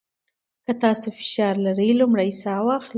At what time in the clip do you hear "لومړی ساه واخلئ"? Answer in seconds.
1.99-2.89